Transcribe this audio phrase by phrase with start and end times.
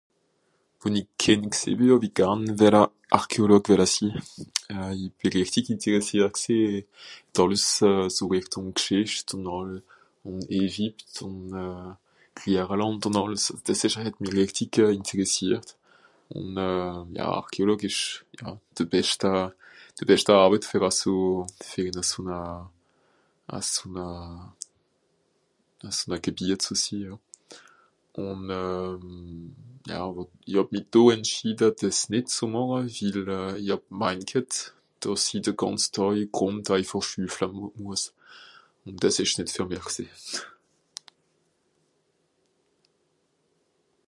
[0.83, 2.81] Wo-n-i Kìnd gsìì bì hàw-i garn wìlla
[3.19, 4.13] Archéologue wìlla sii.
[5.03, 6.59] I bì richtig so Interressiert gsìì
[7.33, 7.65] d'àlles
[8.15, 9.71] so rìchtùng Gschìcht ùn àll
[10.29, 11.37] ùn Egypte ùn
[12.59, 13.45] Irlànd ùn àlles.
[13.53, 15.67] Ùn dìs het mi rìchtig ìnterresiert.
[16.37, 16.99] Ùn euh...
[17.17, 18.05] ja Achéologue ìsch
[18.39, 19.31] ja de beschta...
[19.97, 21.13] de beschta Àrwet fer aso
[21.69, 22.39] fer ìn aso-n-a...
[25.89, 27.15] aso-n-a Gebiet ze sìì, ja.
[28.25, 28.95] Ùn euh...
[29.91, 30.25] ja àwer...
[30.51, 33.53] i hàb mi do entschieda dìs nìt ze màche wil euh...
[33.65, 34.51] i hàb gmeint ghet,
[35.01, 37.47] dàss i de gànz Dàj Grùnd eifàch schüffla
[37.79, 38.03] muas.
[38.85, 40.07] Ùn dìs ìsch nìt fer mìch gsìì.